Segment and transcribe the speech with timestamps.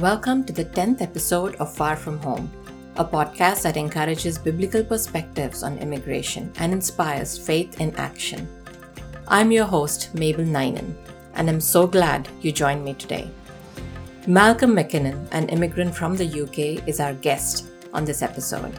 [0.00, 2.48] Welcome to the 10th episode of Far From Home,
[2.98, 8.46] a podcast that encourages biblical perspectives on immigration and inspires faith in action.
[9.26, 10.94] I'm your host, Mabel Ninan,
[11.34, 13.28] and I'm so glad you joined me today.
[14.28, 18.78] Malcolm Mackinnon, an immigrant from the UK, is our guest on this episode.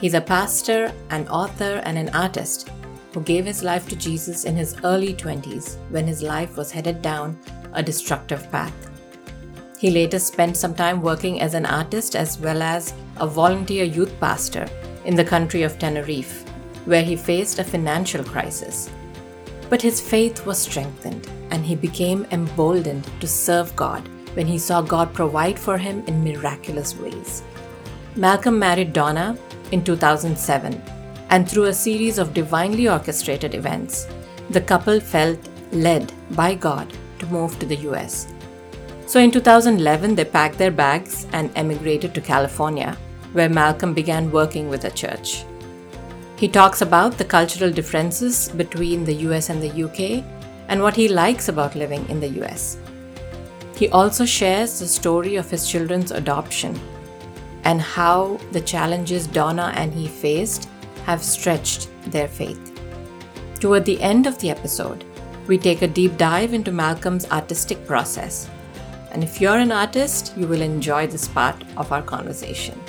[0.00, 2.70] He's a pastor, an author, and an artist
[3.12, 7.02] who gave his life to Jesus in his early 20s when his life was headed
[7.02, 7.38] down
[7.74, 8.72] a destructive path.
[9.78, 14.12] He later spent some time working as an artist as well as a volunteer youth
[14.18, 14.66] pastor
[15.04, 16.42] in the country of Tenerife,
[16.84, 18.90] where he faced a financial crisis.
[19.70, 24.82] But his faith was strengthened, and he became emboldened to serve God when he saw
[24.82, 27.44] God provide for him in miraculous ways.
[28.16, 29.38] Malcolm married Donna
[29.70, 30.82] in 2007,
[31.30, 34.08] and through a series of divinely orchestrated events,
[34.50, 35.38] the couple felt
[35.70, 38.26] led by God to move to the US
[39.08, 42.94] so in 2011, they packed their bags and emigrated to California,
[43.32, 45.46] where Malcolm began working with a church.
[46.36, 50.22] He talks about the cultural differences between the US and the UK
[50.68, 52.76] and what he likes about living in the US.
[53.76, 56.78] He also shares the story of his children's adoption
[57.64, 60.68] and how the challenges Donna and he faced
[61.06, 62.78] have stretched their faith.
[63.58, 65.02] Toward the end of the episode,
[65.46, 68.50] we take a deep dive into Malcolm's artistic process
[69.18, 72.80] and if you're an artist, you will enjoy this part of our conversation.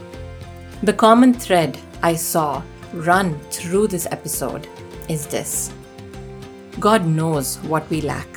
[0.84, 2.62] The common thread I saw
[2.94, 4.68] run through this episode
[5.08, 5.74] is this
[6.80, 8.28] God knows what we lack,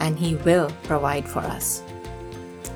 [0.00, 1.82] and He will provide for us.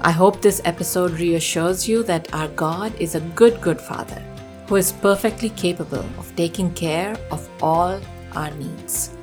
[0.00, 4.24] I hope this episode reassures you that our God is a good, good Father
[4.66, 8.00] who is perfectly capable of taking care of all
[8.32, 9.14] our needs.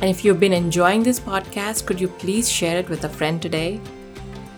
[0.00, 3.42] And if you've been enjoying this podcast, could you please share it with a friend
[3.42, 3.80] today?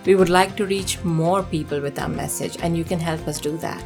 [0.08, 3.38] We would like to reach more people with our message, and you can help us
[3.38, 3.84] do that.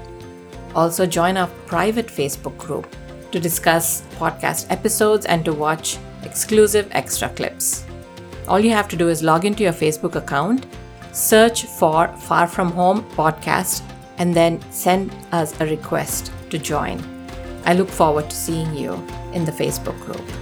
[0.72, 2.86] Also, join our private Facebook group
[3.32, 7.84] to discuss podcast episodes and to watch exclusive extra clips.
[8.46, 10.66] All you have to do is log into your Facebook account,
[11.10, 13.82] search for Far From Home podcast,
[14.18, 17.02] and then send us a request to join.
[17.64, 18.92] I look forward to seeing you
[19.32, 20.41] in the Facebook group.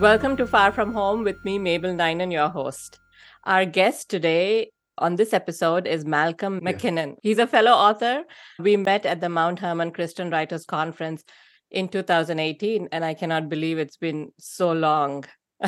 [0.00, 2.98] Welcome to Far From Home with me, Mabel Ninan, your host.
[3.44, 7.16] Our guest today on this episode is Malcolm Mackinnon.
[7.22, 8.22] He's a fellow author.
[8.58, 11.22] We met at the Mount Hermon Christian Writers Conference
[11.70, 15.26] in 2018, and I cannot believe it's been so long.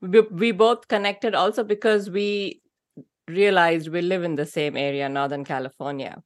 [0.00, 2.62] we, we both connected also because we
[3.26, 6.22] realized we live in the same area, Northern California.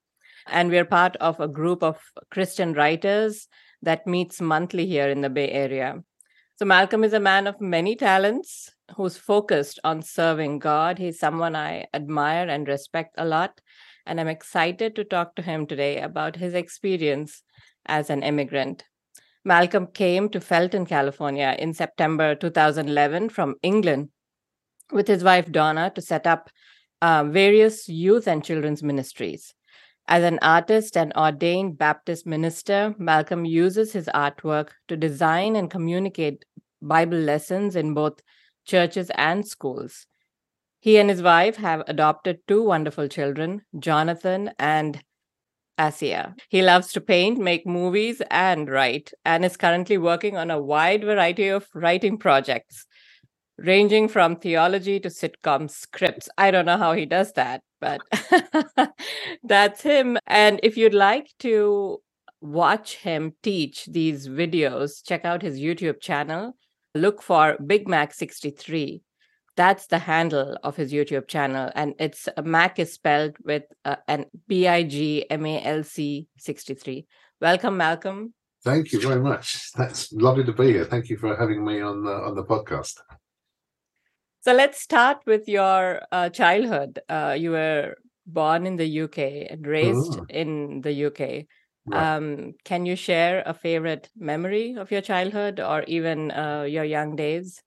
[0.49, 1.99] And we're part of a group of
[2.31, 3.49] Christian writers
[3.81, 6.03] that meets monthly here in the Bay Area.
[6.59, 10.99] So, Malcolm is a man of many talents who's focused on serving God.
[10.99, 13.61] He's someone I admire and respect a lot.
[14.07, 17.45] And I'm excited to talk to him today about his experience
[17.87, 18.83] as an immigrant.
[19.45, 24.09] Malcolm came to Felton, California in September 2011 from England
[24.91, 26.51] with his wife Donna to set up
[27.01, 29.55] uh, various youth and children's ministries.
[30.11, 36.47] As an artist and ordained Baptist minister, Malcolm uses his artwork to design and communicate
[36.81, 38.21] Bible lessons in both
[38.65, 40.07] churches and schools.
[40.81, 45.03] He and his wife have adopted two wonderful children, Jonathan and
[45.79, 46.35] Asia.
[46.49, 51.05] He loves to paint, make movies, and write, and is currently working on a wide
[51.05, 52.87] variety of writing projects,
[53.57, 56.29] ranging from theology to sitcom scripts.
[56.39, 58.01] I don't know how he does that, but
[59.43, 60.19] that's him.
[60.27, 62.01] And if you'd like to
[62.41, 66.55] watch him teach these videos, check out his YouTube channel.
[66.99, 69.03] Look for Big Mac 63.
[69.57, 71.71] That's the handle of his YouTube channel.
[71.75, 75.85] And it's uh, Mac is spelled with uh, an B I G M A L
[75.85, 77.07] C 63.
[77.41, 78.35] Welcome, Malcolm.
[78.65, 79.71] Thank you very much.
[79.77, 80.85] That's lovely to be here.
[80.85, 82.95] Thank you for having me on the on the podcast.
[84.41, 87.01] So let's start with your uh, childhood.
[87.09, 87.95] Uh, you were
[88.27, 90.27] born in the UK and raised oh.
[90.29, 91.47] in the UK.
[91.91, 92.17] Right.
[92.17, 97.17] Um, can you share a favorite memory of your childhood or even uh, your young
[97.17, 97.63] days?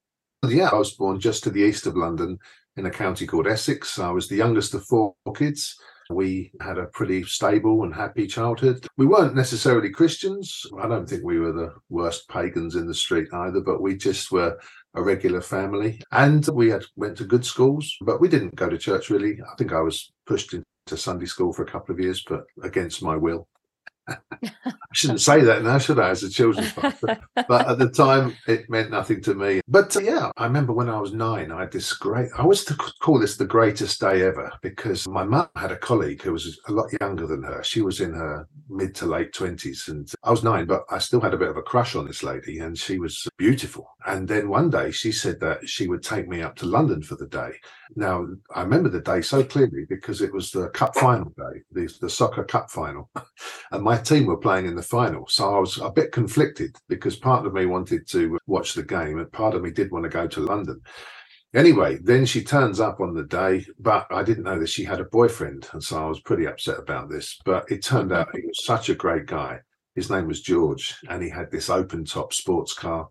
[0.47, 2.37] Yeah, I was born just to the east of London
[2.77, 3.99] in a county called Essex.
[3.99, 5.75] I was the youngest of four kids.
[6.09, 8.85] We had a pretty stable and happy childhood.
[8.97, 10.65] We weren't necessarily Christians.
[10.81, 14.31] I don't think we were the worst pagans in the street either, but we just
[14.31, 14.57] were
[14.93, 16.01] a regular family.
[16.11, 19.39] And we had went to good schools, but we didn't go to church really.
[19.41, 20.65] I think I was pushed into
[20.97, 23.47] Sunday school for a couple of years, but against my will.
[24.07, 27.19] I shouldn't say that now, should I, as a children's pastor?
[27.47, 29.61] but at the time, it meant nothing to me.
[29.67, 32.63] But uh, yeah, I remember when I was nine, I had this great, I always
[32.99, 36.71] call this the greatest day ever because my mum had a colleague who was a
[36.71, 37.63] lot younger than her.
[37.63, 41.21] She was in her mid to late 20s, and I was nine, but I still
[41.21, 43.87] had a bit of a crush on this lady, and she was beautiful.
[44.05, 47.15] And then one day she said that she would take me up to London for
[47.15, 47.51] the day.
[47.95, 51.93] Now, I remember the day so clearly because it was the cup final day, the,
[51.99, 53.09] the soccer cup final,
[53.71, 55.27] and my team were playing in the final.
[55.27, 59.19] So I was a bit conflicted because part of me wanted to watch the game
[59.19, 60.81] and part of me did want to go to London.
[61.53, 65.01] Anyway, then she turns up on the day, but I didn't know that she had
[65.01, 65.67] a boyfriend.
[65.73, 67.39] And so I was pretty upset about this.
[67.43, 69.59] But it turned out he was such a great guy.
[69.95, 73.09] His name was George, and he had this open top sports car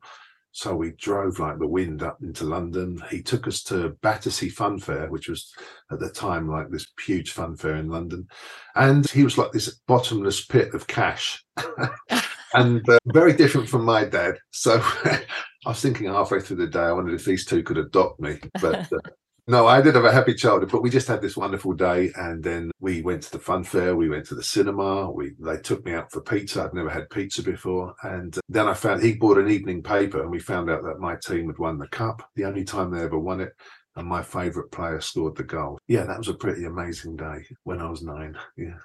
[0.53, 3.01] so we drove like the wind up into London.
[3.11, 5.53] He took us to Battersea Fun Fair, which was
[5.93, 8.27] at the time like this huge fun fair in London.
[8.75, 11.45] And he was like this bottomless pit of cash
[12.55, 14.37] and uh, very different from my dad.
[14.51, 15.23] So I
[15.67, 18.39] was thinking halfway through the day, I wondered if these two could adopt me.
[18.61, 19.11] But uh,
[19.47, 22.43] no, I did have a happy childhood, but we just had this wonderful day, and
[22.43, 23.97] then we went to the fun fair.
[23.97, 25.11] We went to the cinema.
[25.11, 26.65] We they took me out for pizza.
[26.65, 30.31] I'd never had pizza before, and then I found he bought an evening paper, and
[30.31, 33.19] we found out that my team had won the cup, the only time they ever
[33.19, 33.53] won it,
[33.97, 35.79] and my favourite player scored the goal.
[35.89, 38.37] Yeah, that was a pretty amazing day when I was nine.
[38.57, 38.79] Yeah.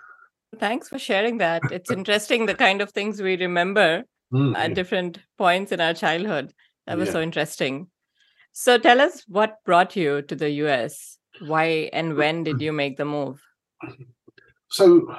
[0.60, 1.64] Thanks for sharing that.
[1.72, 4.04] It's interesting the kind of things we remember
[4.34, 6.54] mm, at different points in our childhood.
[6.88, 7.14] That was yeah.
[7.14, 7.88] so interesting.
[8.58, 11.18] So tell us what brought you to the US?
[11.42, 13.42] Why and when did you make the move?
[14.70, 15.14] So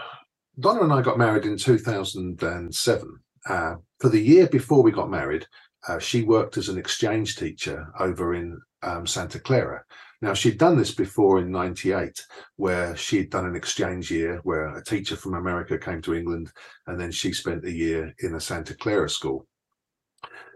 [0.58, 3.20] Donna and I got married in 2007.
[3.46, 5.46] Uh, for the year before we got married,
[5.86, 9.84] uh, she worked as an exchange teacher over in um, Santa Clara.
[10.22, 12.24] Now, she'd done this before in 98,
[12.56, 16.50] where she'd done an exchange year where a teacher from America came to England
[16.86, 19.46] and then she spent a year in a Santa Clara school.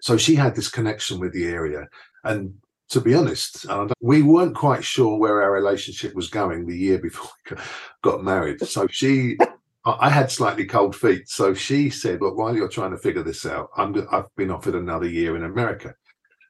[0.00, 1.86] So she had this connection with the area.
[2.24, 2.54] And
[2.90, 3.66] to be honest,
[4.00, 7.56] we weren't quite sure where our relationship was going the year before we
[8.02, 8.60] got married.
[8.66, 9.38] So she,
[9.84, 11.28] I had slightly cold feet.
[11.28, 14.74] So she said, "Look, while you're trying to figure this out, i have been offered
[14.74, 15.94] another year in America."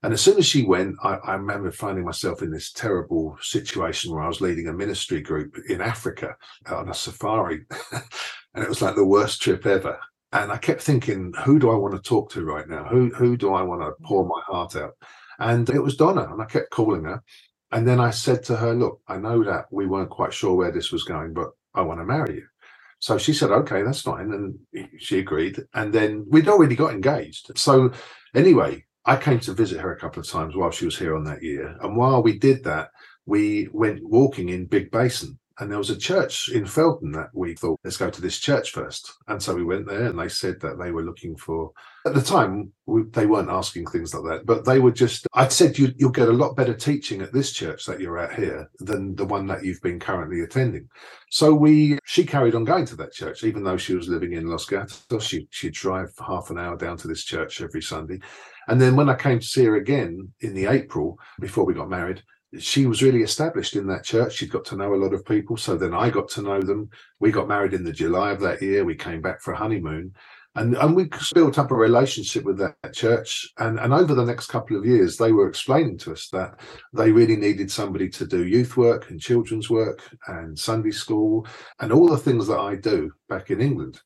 [0.03, 4.11] And as soon as she went, I, I, remember finding myself in this terrible situation
[4.11, 6.37] where I was leading a ministry group in Africa
[6.71, 7.67] on a safari,
[8.55, 9.99] and it was like the worst trip ever.
[10.33, 12.85] And I kept thinking, who do I want to talk to right now?
[12.85, 14.95] Who who do I want to pour my heart out?
[15.41, 17.23] And it was Donna, and I kept calling her.
[17.73, 20.73] And then I said to her, Look, I know that we weren't quite sure where
[20.73, 22.47] this was going, but I want to marry you.
[23.01, 24.33] So she said, Okay, that's fine.
[24.33, 25.61] And she agreed.
[25.75, 27.53] And then we'd already got engaged.
[27.59, 27.93] So
[28.35, 31.25] anyway, I came to visit her a couple of times while she was here on
[31.27, 31.77] that year.
[31.83, 32.91] And while we did that,
[33.27, 37.55] we went walking in Big Basin and there was a church in Felton that we
[37.55, 39.13] thought, let's go to this church first.
[39.29, 41.71] And so we went there and they said that they were looking for,
[42.07, 45.53] at the time, we, they weren't asking things like that, but they were just, I'd
[45.53, 48.71] said you, you'll get a lot better teaching at this church that you're at here
[48.79, 50.89] than the one that you've been currently attending.
[51.31, 54.47] So we, she carried on going to that church, even though she was living in
[54.47, 55.23] Los Gatos.
[55.23, 58.21] She, she'd drive half an hour down to this church every Sunday.
[58.69, 61.91] And then when I came to see her again in the April, before we got
[61.91, 62.23] married,
[62.59, 64.35] she was really established in that church.
[64.35, 65.57] She'd got to know a lot of people.
[65.57, 66.91] So then I got to know them.
[67.21, 68.85] We got married in the July of that year.
[68.85, 70.15] We came back for a honeymoon.
[70.57, 73.49] And, and we built up a relationship with that church.
[73.59, 76.59] And, and over the next couple of years, they were explaining to us that
[76.93, 81.47] they really needed somebody to do youth work and children's work and Sunday school
[81.79, 84.01] and all the things that I do back in England.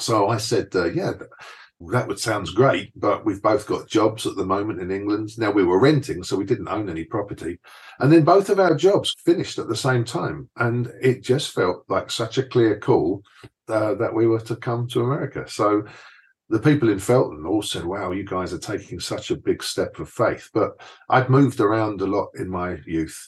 [0.00, 1.12] So I said, uh, yeah,
[1.88, 5.38] that would sounds great, but we've both got jobs at the moment in England.
[5.38, 7.58] Now we were renting, so we didn't own any property.
[8.00, 10.50] And then both of our jobs finished at the same time.
[10.56, 13.22] And it just felt like such a clear call
[13.68, 15.44] uh, that we were to come to America.
[15.48, 15.84] So
[16.50, 19.98] the people in Felton all said, Wow, you guys are taking such a big step
[20.00, 20.50] of faith.
[20.52, 20.72] But
[21.08, 23.26] I'd moved around a lot in my youth.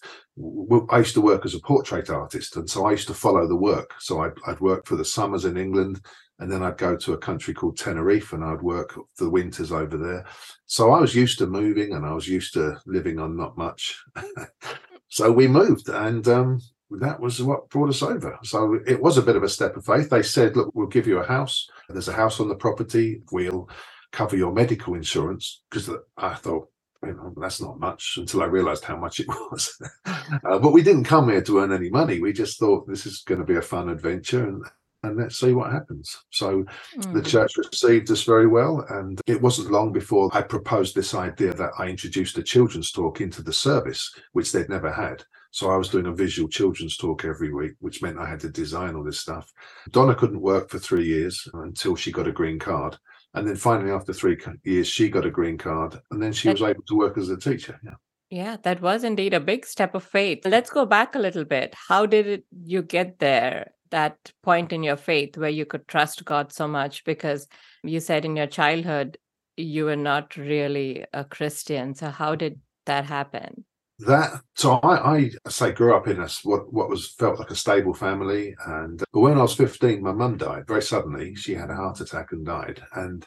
[0.91, 3.57] I used to work as a portrait artist, and so I used to follow the
[3.57, 3.95] work.
[4.01, 6.01] So I'd, I'd work for the summers in England,
[6.43, 9.97] and then I'd go to a country called Tenerife and I'd work the winters over
[9.97, 10.25] there.
[10.67, 14.03] So I was used to moving and I was used to living on not much.
[15.09, 18.37] so we moved and um, that was what brought us over.
[18.43, 20.11] So it was a bit of a step of faith.
[20.11, 21.71] They said, look, we'll give you a house.
[21.89, 23.23] There's a house on the property.
[23.31, 23.69] We'll
[24.11, 26.69] cover your medical insurance because I thought,
[27.05, 29.81] you know, that's not much until I realized how much it was.
[30.07, 32.19] uh, but we didn't come here to earn any money.
[32.19, 34.49] We just thought this is going to be a fun adventure.
[34.49, 34.65] And
[35.03, 36.17] and let's see what happens.
[36.31, 36.65] So
[36.97, 37.13] mm.
[37.13, 37.27] the hmm.
[37.27, 38.85] church received us very well.
[38.89, 43.21] And it wasn't long before I proposed this idea that I introduced a children's talk
[43.21, 45.25] into the service, which they'd never had.
[45.51, 48.49] So I was doing a visual children's talk every week, which meant I had to
[48.49, 49.53] design all this stuff.
[49.91, 52.97] Donna couldn't work for three years until she got a green card.
[53.35, 56.01] And then finally, after three years, she got a green card.
[56.11, 57.79] And then she was able to work as a teacher.
[57.85, 57.95] Yeah.
[58.31, 60.47] Yeah, that was indeed a big step of faith.
[60.47, 61.75] Let's go back a little bit.
[61.89, 63.73] How did it, you get there?
[63.93, 67.47] That point in your faith where you could trust God so much because
[67.85, 69.19] you said in your childhood
[69.57, 71.95] you were not really a Christian.
[71.95, 73.65] So how did that happen?
[74.01, 77.55] That so I, I say grew up in a what what was felt like a
[77.55, 81.37] stable family, and but when I was fifteen, my mum died very suddenly.
[81.37, 83.25] She had a heart attack and died, and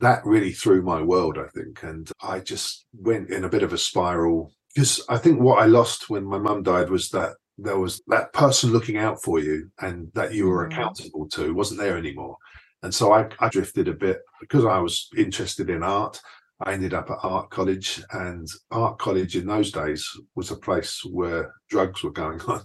[0.00, 1.82] that really threw my world, I think.
[1.84, 5.66] And I just went in a bit of a spiral because I think what I
[5.66, 9.70] lost when my mum died was that there was that person looking out for you
[9.80, 10.72] and that you were mm.
[10.72, 12.36] accountable to wasn't there anymore.
[12.82, 16.20] And so I, I drifted a bit because I was interested in art.
[16.62, 21.02] I ended up at art college, and art college in those days was a place
[21.10, 22.62] where drugs were going on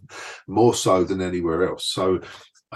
[0.47, 1.87] more so than anywhere else.
[1.87, 2.19] So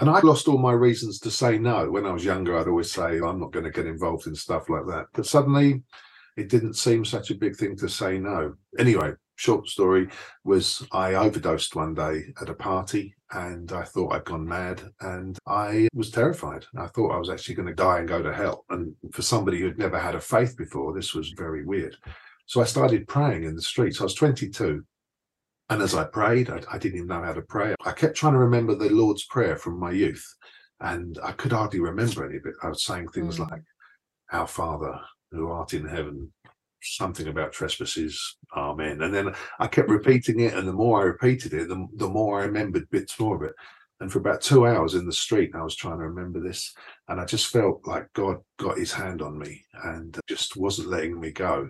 [0.00, 1.90] and I lost all my reasons to say no.
[1.90, 4.70] When I was younger, I'd always say, I'm not going to get involved in stuff
[4.70, 5.06] like that.
[5.12, 5.82] But suddenly,
[6.38, 8.54] it didn't seem such a big thing to say no.
[8.78, 10.06] Anyway, short story
[10.44, 15.38] was I overdosed one day at a party and I thought I'd gone mad and
[15.46, 16.66] I was terrified.
[16.76, 18.66] I thought I was actually going to die and go to hell.
[18.68, 21.96] And for somebody who'd never had a faith before, this was very weird.
[22.44, 24.00] So I started praying in the streets.
[24.00, 24.84] I was 22
[25.70, 27.76] and as I prayed, I, I, didn't even know how to pray.
[27.86, 30.26] I kept trying to remember the Lord's Prayer from my youth,
[30.80, 32.56] and I could hardly remember any of it.
[32.60, 33.48] I was saying things mm.
[33.48, 33.62] like,
[34.32, 36.32] Our Father, who art in heaven,
[36.82, 39.02] something about trespasses, oh, Amen.
[39.02, 42.40] And then I kept repeating it, and the more I repeated it, the, the more
[42.40, 43.54] I remembered bits more of it.
[44.00, 46.74] And for about two hours in the street, I was trying to remember this,
[47.08, 51.20] and I just felt like God got his hand on me and just wasn't letting
[51.20, 51.68] me go.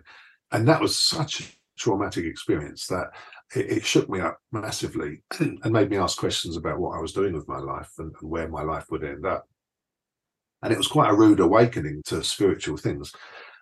[0.53, 1.45] And that was such a
[1.77, 3.09] traumatic experience that
[3.57, 7.13] it, it, shook me up massively and made me ask questions about what I was
[7.13, 9.49] doing with my life and, and where my life would end up.
[10.63, 13.13] And it was quite a rude awakening to spiritual things.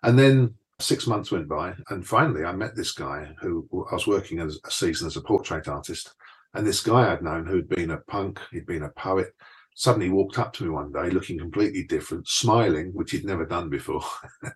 [0.03, 4.07] And then six months went by, and finally I met this guy who I was
[4.07, 6.15] working as a season as a portrait artist.
[6.55, 9.35] And this guy I'd known who'd been a punk, he'd been a poet,
[9.75, 13.69] suddenly walked up to me one day looking completely different, smiling, which he'd never done
[13.69, 14.05] before.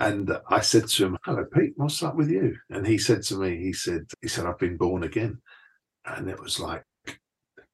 [0.00, 2.56] And I said to him, Hello, Pete, what's up with you?
[2.70, 5.42] And he said to me, he said, he said, I've been born again.
[6.06, 6.82] And it was like,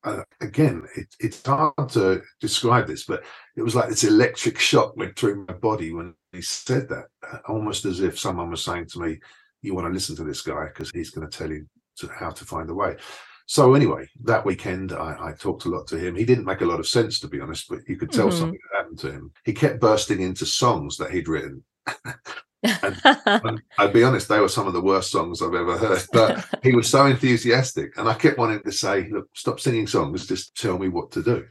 [0.03, 3.23] uh, again, it, it's hard to describe this, but
[3.57, 7.39] it was like this electric shock went through my body when he said that, uh,
[7.49, 9.19] almost as if someone was saying to me,
[9.63, 11.67] You want to listen to this guy because he's going to tell you
[11.99, 12.97] to, how to find the way.
[13.47, 16.17] So anyway, that weekend I, I, talked a lot to him.
[16.17, 18.39] He didn't make a lot of sense, to be honest, but you could tell mm-hmm.
[18.39, 19.33] something had happened to him.
[19.45, 21.63] He kept bursting into songs that he'd written
[22.63, 26.03] and, and I'd be honest, they were some of the worst songs I've ever heard.
[26.13, 30.27] But he was so enthusiastic, and I kept wanting to say, "Look, stop singing songs.
[30.27, 31.47] Just tell me what to do."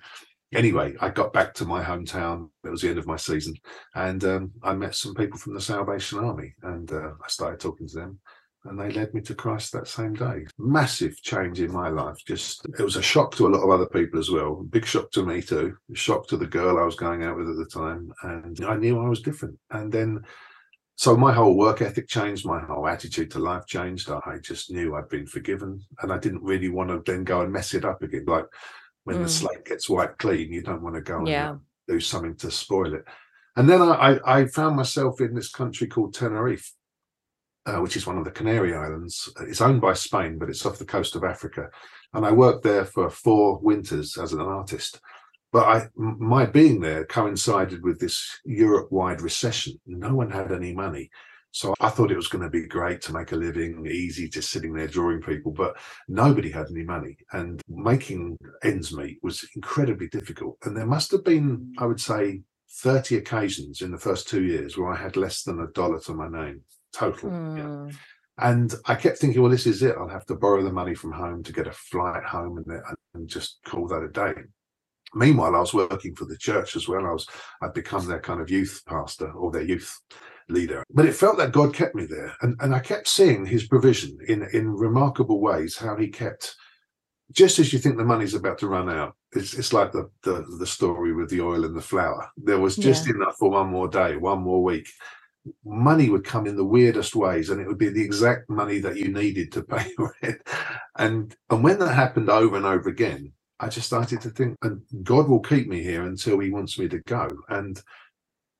[0.55, 2.49] Anyway, I got back to my hometown.
[2.63, 3.55] It was the end of my season,
[3.93, 7.87] and um, I met some people from the Salvation Army, and uh, I started talking
[7.89, 8.19] to them.
[8.63, 10.47] And they led me to Christ that same day.
[10.57, 12.17] Massive change in my life.
[12.25, 14.55] Just it was a shock to a lot of other people as well.
[14.55, 15.77] Big shock to me too.
[15.93, 18.99] Shock to the girl I was going out with at the time, and I knew
[18.99, 19.59] I was different.
[19.69, 20.23] And then
[20.95, 24.09] so my whole work ethic changed, my whole attitude to life changed.
[24.09, 27.51] I just knew I'd been forgiven, and I didn't really want to then go and
[27.51, 28.23] mess it up again.
[28.25, 28.45] Like
[29.05, 29.23] when mm.
[29.23, 31.51] the slate gets wiped clean, you don't want to go yeah.
[31.51, 33.05] and do something to spoil it.
[33.55, 36.73] And then I, I, found myself in this country called Tenerife,
[37.65, 39.29] uh, which is one of the Canary Islands.
[39.41, 41.69] It's owned by Spain, but it's off the coast of Africa.
[42.13, 44.99] And I worked there for four winters as an artist.
[45.53, 49.79] But I, my being there coincided with this Europe wide recession.
[49.85, 51.09] No one had any money.
[51.55, 54.51] So I thought it was going to be great to make a living, easy just
[54.51, 55.77] sitting there drawing people, but
[56.09, 57.15] nobody had any money.
[57.31, 60.57] And making ends meet was incredibly difficult.
[60.65, 62.41] And there must have been, I would say,
[62.81, 66.13] 30 occasions in the first two years where I had less than a dollar to
[66.13, 66.59] my name
[66.91, 67.29] total.
[67.29, 67.57] Mm.
[67.57, 67.63] Yeah.
[67.63, 67.89] Hmm.
[68.37, 69.95] And I kept thinking, well, this is it.
[69.97, 72.81] I'll have to borrow the money from home to get a flight home and,
[73.13, 74.33] and just call that a day.
[75.13, 77.05] Meanwhile, I was working for the church as well.
[77.05, 77.25] I was
[77.61, 79.97] I'd become their kind of youth pastor or their youth
[80.49, 80.83] leader.
[80.89, 82.35] But it felt that God kept me there.
[82.41, 86.55] And and I kept seeing his provision in in remarkable ways, how he kept
[87.31, 90.45] just as you think the money's about to run out, it's, it's like the, the,
[90.59, 92.29] the story with the oil and the flour.
[92.37, 93.15] There was just yeah.
[93.15, 94.87] enough for one more day, one more week.
[95.63, 98.97] Money would come in the weirdest ways, and it would be the exact money that
[98.97, 100.41] you needed to pay rent.
[100.97, 104.81] And and when that happened over and over again, I just started to think, and
[105.03, 107.27] God will keep me here until He wants me to go.
[107.49, 107.79] And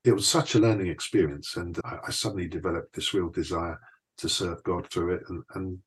[0.05, 3.79] it was such a learning experience, and I, I suddenly developed this real desire
[4.17, 5.24] to serve God through it.
[5.29, 5.79] And, and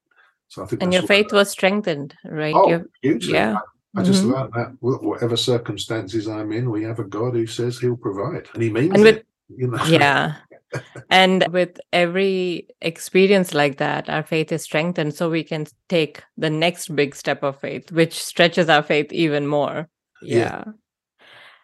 [0.49, 2.55] So I think, and your faith was strengthened, right?
[2.55, 3.35] Oh, hugely.
[3.35, 3.57] yeah.
[3.97, 4.33] I, I just Mhm.
[4.33, 8.63] learned that whatever circumstances I'm in, we have a God who says He'll provide, and
[8.63, 9.27] He means And with- it.
[9.57, 10.35] You know, yeah
[11.11, 16.51] and with every experience like that our faith is strengthened so we can take the
[16.51, 19.89] next big step of faith which stretches our faith even more
[20.21, 20.39] Yeah.
[20.39, 20.65] yeah,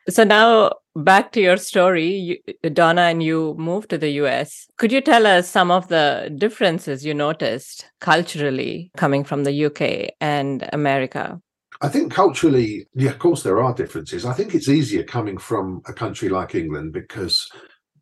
[0.08, 2.38] so now back to your story you,
[2.70, 7.04] donna and you moved to the us could you tell us some of the differences
[7.04, 9.80] you noticed culturally coming from the uk
[10.20, 11.40] and america
[11.80, 14.24] I think culturally, yeah, of course, there are differences.
[14.24, 17.46] I think it's easier coming from a country like England because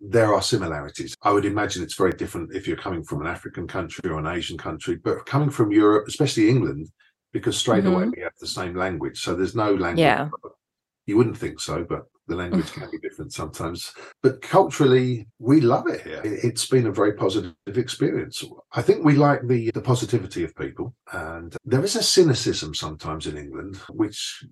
[0.01, 1.17] there are similarities.
[1.23, 4.27] I would imagine it's very different if you're coming from an African country or an
[4.27, 6.89] Asian country, but coming from Europe, especially England,
[7.33, 8.13] because straight away mm-hmm.
[8.17, 9.21] we have the same language.
[9.21, 10.01] So there's no language.
[10.01, 10.29] Yeah.
[11.07, 13.93] You wouldn't think so, but the language can be different sometimes.
[14.23, 16.21] But culturally, we love it here.
[16.25, 18.45] It- It's been a very positive experience.
[18.73, 20.95] I think we like the, the positivity of people.
[21.13, 24.45] And there is a cynicism sometimes in England, which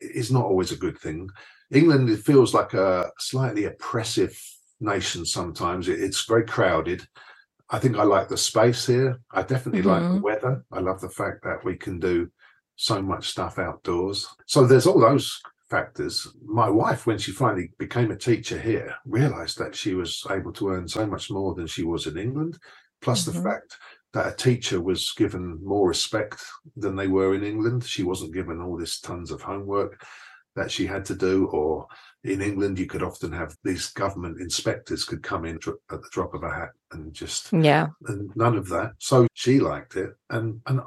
[0.00, 1.28] is not always a good thing.
[1.70, 4.36] England, it feels like a slightly oppressive
[4.80, 5.88] nation sometimes.
[5.88, 7.06] It- It's very crowded.
[7.70, 9.20] I think I like the space here.
[9.30, 10.22] I definitely like the Mhm.
[10.22, 10.64] weather.
[10.72, 12.30] I love the fact that we can do
[12.76, 14.26] so much stuff outdoors.
[14.46, 16.26] So there's all those factors.
[16.44, 20.70] My wife, when she finally became a teacher here, realized that she was able to
[20.70, 22.58] earn so much more than she was in England.
[23.00, 23.32] Plus Mhm.
[23.32, 23.76] the fact
[24.12, 26.42] that a teacher was given more respect
[26.76, 27.84] than they were in England.
[27.84, 30.02] She wasn't given all this tons of homework
[30.56, 31.86] that she had to do or
[32.24, 36.08] in England you could often have these government inspectors could come in dr- at the
[36.10, 38.92] drop of a hat and just yeah and none of that.
[38.98, 40.80] So she liked it, and and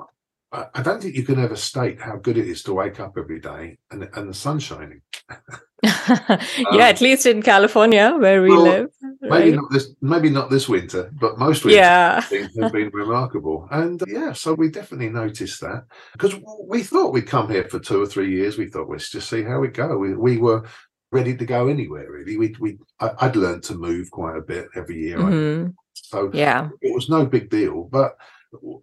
[0.51, 3.17] I, I don't think you can ever state how good it is to wake up
[3.17, 5.01] every day and and the sun shining.
[5.83, 8.89] yeah at least in california where we Um, well, live
[9.21, 9.55] Maybe right?
[9.55, 13.67] not this, maybe not this winter, but most winters yeah things have been remarkable.
[13.71, 16.33] And uh, yeah, so we definitely noticed that because
[16.67, 18.57] we thought we'd come here for two or three years.
[18.57, 19.97] We thought let's just see how we go.
[19.97, 20.63] We, we were
[21.11, 22.35] ready to go anywhere really.
[22.37, 25.73] We we I, I'd learned to move quite a bit every year, Mhm.
[25.93, 27.83] so yeah it was no big deal.
[27.91, 28.17] But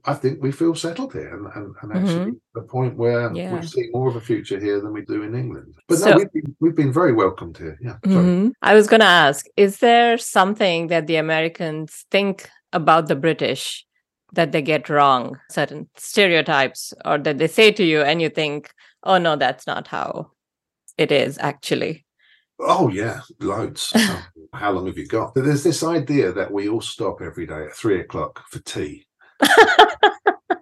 [0.07, 3.37] I think we feel settled here, and and, and actually the point where Mm-hmm.
[3.37, 3.55] Yeah.
[3.61, 5.75] we see more of a future here than we do in England.
[5.89, 7.77] But So- no, we've been, we've been very welcomed here.
[7.83, 7.99] Yeah.
[8.05, 8.53] Mhm.
[8.63, 13.85] I was going to ask Is there something that the Americans think about the British
[14.33, 15.39] that they get wrong?
[15.51, 18.71] Certain stereotypes, or that they say to you, and you think,
[19.05, 20.31] oh, no, that's not how
[20.97, 22.05] it is actually.
[22.61, 23.93] Oh yeah, loads.
[24.55, 25.35] How long have you got?
[25.35, 29.05] There's this idea that we all stop every day at three o'clock for tea.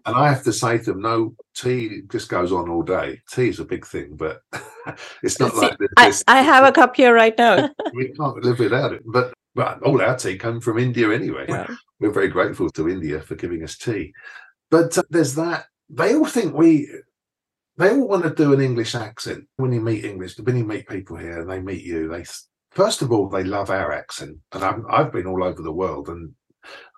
[0.06, 3.20] And I have to say to them, no, tea just goes on all day.
[3.28, 4.40] Tea is a big thing, but
[5.22, 5.88] it's not See, like this.
[5.96, 7.70] I, this- I have a cup here right now.
[7.92, 9.02] we can't live without it.
[9.04, 11.46] But, but all our tea comes from India anyway.
[11.48, 11.66] Yeah.
[11.98, 14.12] We're very grateful to India for giving us tea.
[14.70, 15.66] But uh, there's that.
[15.90, 16.88] They all think we.
[17.76, 20.38] They all want to do an English accent when you meet English.
[20.38, 22.24] When you meet people here and they meet you, they
[22.70, 26.08] first of all they love our accent, and I've, I've been all over the world.
[26.08, 26.32] And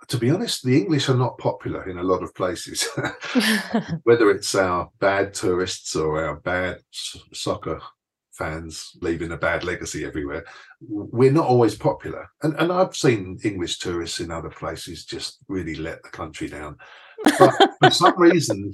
[0.09, 2.89] to be honest, the English are not popular in a lot of places.
[4.05, 7.81] Whether it's our bad tourists or our bad soccer
[8.33, 10.45] fans leaving a bad legacy everywhere,
[10.81, 12.31] we're not always popular.
[12.43, 16.77] And and I've seen English tourists in other places just really let the country down.
[17.39, 18.73] But for some reason,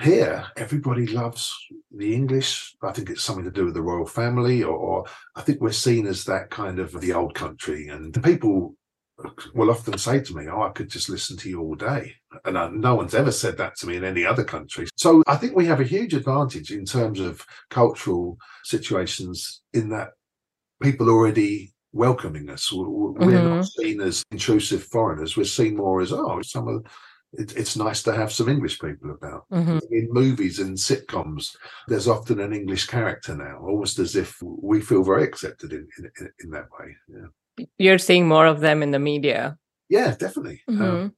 [0.00, 1.54] here everybody loves
[1.94, 2.74] the English.
[2.82, 5.04] I think it's something to do with the royal family, or, or
[5.36, 7.88] I think we're seen as that kind of the old country.
[7.88, 8.74] And the people
[9.54, 12.56] will often say to me, "Oh, I could just listen to you all day," and
[12.56, 14.88] uh, no one's ever said that to me in any other country.
[14.96, 20.10] So I think we have a huge advantage in terms of cultural situations in that
[20.82, 22.72] people are already welcoming us.
[22.72, 25.36] We're not seen as intrusive foreigners.
[25.36, 26.86] We're seen more as oh, some of
[27.34, 29.48] it, it's nice to have some English people about.
[29.50, 29.80] Mhm.
[29.90, 31.56] In movies and sitcoms,
[31.88, 36.10] there's often an English character now, almost as if we feel very accepted in in,
[36.20, 36.94] in, in that way.
[37.08, 37.28] Yeah,
[37.78, 39.56] You're seeing more of them in the media.
[39.88, 40.62] yeah definitely.
[40.68, 41.12] Um, Mhm.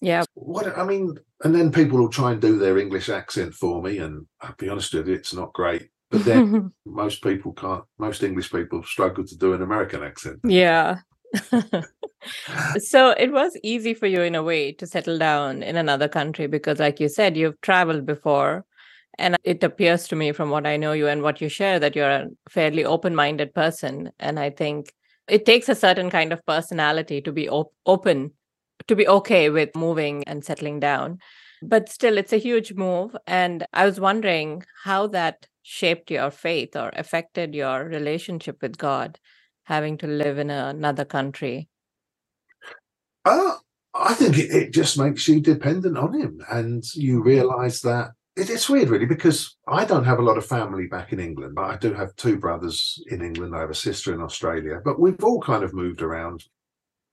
[0.00, 0.24] yeah.
[0.34, 3.98] what I mean, and then people will try and do their English accent for me,
[3.98, 5.88] and I'll be honest with you, it's not great.
[6.10, 6.72] But then
[7.02, 7.84] most people can't.
[7.98, 10.38] Most English people struggle to do an American accent.
[10.44, 10.98] yeah.
[12.78, 16.46] so it was easy for you in a way to settle down in another country
[16.46, 18.64] because like you said you've traveled before
[19.18, 21.94] and it appears to me from what i know you and what you share that
[21.94, 24.90] you're a fairly open-minded person and i think
[25.28, 28.32] it takes a certain kind of personality to be op- open
[28.86, 31.18] to be okay with moving and settling down.
[31.62, 36.76] But still it's a huge move and i was wondering how that shaped your faith
[36.76, 39.18] or affected your relationship with god
[39.68, 41.68] having to live in another country.
[43.24, 43.54] Uh,
[43.94, 48.50] I think it, it just makes you dependent on him, and you realise that it,
[48.50, 51.64] it's weird, really, because I don't have a lot of family back in England, but
[51.64, 53.54] I do have two brothers in England.
[53.54, 56.44] I have a sister in Australia, but we've all kind of moved around,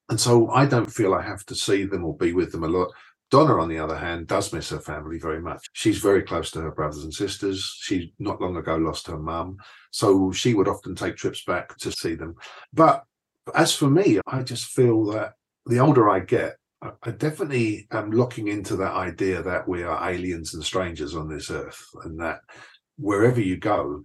[0.10, 2.68] and so I don't feel I have to see them or be with them a
[2.68, 2.92] lot.
[3.32, 5.68] Donna, on the other hand, does miss her family very much.
[5.74, 7.78] She's very close to her brothers and sisters.
[7.82, 9.58] She not long ago lost her mum,
[9.92, 12.36] so she would often take trips back to see them.
[12.72, 13.04] But
[13.56, 15.34] as for me, I just feel that
[15.66, 16.58] the older I get,
[17.04, 21.50] I definitely am looking into that idea that we are aliens and strangers on this
[21.50, 22.40] earth, and that
[22.98, 24.04] wherever you go,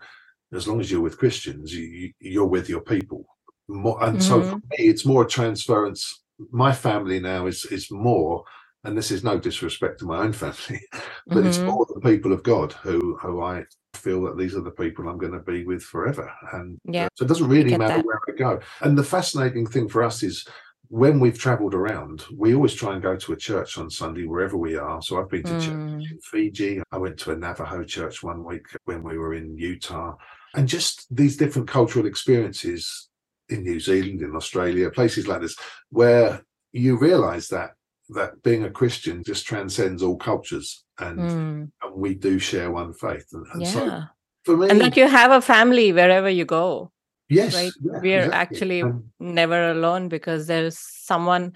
[0.52, 3.24] as long as you're with Christians, you, you're with your people.
[3.68, 4.28] More, and mm-hmm.
[4.28, 6.22] so for me, it's more a transference.
[6.50, 8.44] My family now is is more,
[8.84, 10.80] and this is no disrespect to my own family,
[11.26, 11.46] but mm-hmm.
[11.46, 13.64] it's more the people of God who who I
[13.94, 16.32] feel that these are the people I'm going to be with forever.
[16.52, 18.04] And uh, yeah, so it doesn't really matter that.
[18.04, 18.60] where I go.
[18.80, 20.46] And the fascinating thing for us is
[20.90, 24.56] when we've traveled around, we always try and go to a church on Sunday wherever
[24.56, 25.00] we are.
[25.00, 25.60] So I've been to mm.
[25.60, 26.82] church in Fiji.
[26.90, 30.16] I went to a Navajo church one week when we were in Utah.
[30.54, 33.08] And just these different cultural experiences
[33.48, 35.54] in New Zealand, in Australia, places like this,
[35.90, 37.70] where you realize that
[38.08, 41.70] that being a Christian just transcends all cultures and, mm.
[41.82, 43.26] and we do share one faith.
[43.32, 43.70] And, and yeah.
[43.70, 44.02] so
[44.44, 46.90] for me And that you have a family wherever you go.
[47.30, 47.54] Yes.
[47.54, 47.72] Right.
[47.82, 48.56] Yeah, We're exactly.
[48.56, 51.52] actually um, never alone because there's someone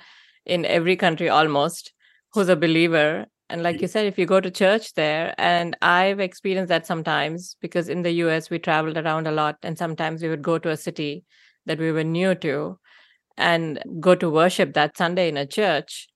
[0.46, 1.92] in every country almost
[2.32, 3.26] who's a believer.
[3.50, 7.56] And like you said, if you go to church there, and I've experienced that sometimes
[7.60, 10.70] because in the US we traveled around a lot, and sometimes we would go to
[10.70, 11.24] a city
[11.66, 12.78] that we were new to
[13.36, 16.08] and go to worship that Sunday in a church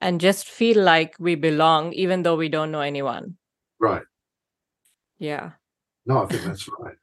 [0.00, 3.36] and just feel like we belong, even though we don't know anyone.
[3.78, 4.02] Right.
[5.18, 5.52] Yeah.
[6.06, 6.96] No, I think that's right.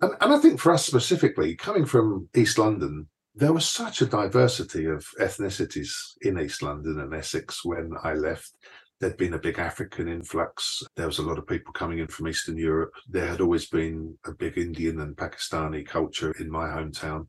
[0.00, 4.06] And, and I think for us specifically, coming from East London, there was such a
[4.06, 8.52] diversity of ethnicities in East London and Essex when I left.
[9.00, 10.82] There'd been a big African influx.
[10.94, 12.92] There was a lot of people coming in from Eastern Europe.
[13.08, 17.26] There had always been a big Indian and Pakistani culture in my hometown,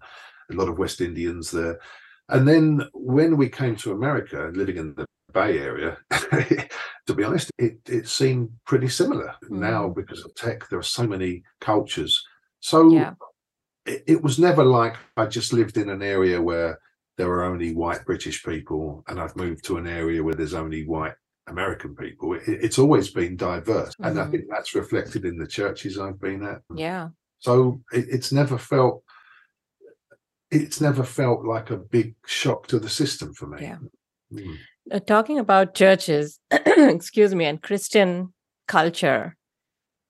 [0.51, 1.80] a lot of West Indians there.
[2.30, 7.51] And then when we came to America, living in the Bay Area, to be honest,
[7.58, 9.34] it, it seemed pretty similar.
[9.45, 9.60] Mm.
[9.60, 12.23] Now, because of tech, there are so many cultures
[12.65, 13.13] so yeah.
[13.86, 16.80] it, it was never like I just lived in an area where
[17.15, 20.84] there were only white British people, and I've moved to an area where there's only
[20.84, 21.13] white
[21.45, 22.34] American people.
[22.34, 24.06] It, it's always been diverse, mm-hmm.
[24.06, 24.32] and I mm-hmm.
[24.32, 26.62] think that's reflected in the churches I've been at.
[26.73, 27.10] Yeah.
[27.38, 29.04] So it, it's never felt
[30.49, 33.62] it's never felt like a big shock to the system for me.
[33.62, 33.78] Yeah.
[34.34, 34.58] Mm.
[34.91, 38.34] Uh, talking about churches, excuse me, and Christian
[38.67, 39.36] culture,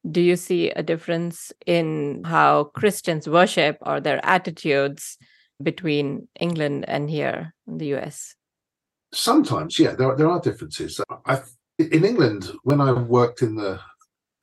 [0.09, 5.17] do you see a difference in how Christians worship or their attitudes
[5.61, 8.35] between England and here in the US?
[9.13, 10.99] Sometimes, yeah, there, there are differences.
[11.25, 11.41] I,
[11.79, 13.79] in England, when I worked in the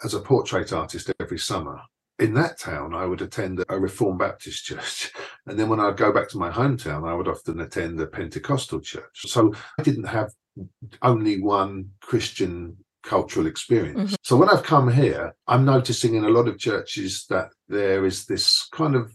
[0.05, 1.81] as a portrait artist every summer,
[2.19, 5.13] in that town, I would attend a Reformed Baptist church.
[5.47, 8.81] And then when I'd go back to my hometown, I would often attend a Pentecostal
[8.81, 9.27] church.
[9.27, 10.31] So I didn't have
[11.03, 13.99] only one Christian cultural experience.
[13.99, 14.15] Mm-hmm.
[14.23, 18.27] So when I've come here, I'm noticing in a lot of churches that there is
[18.27, 19.13] this kind of